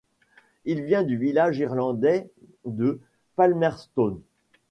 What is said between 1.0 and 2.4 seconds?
du village irlandais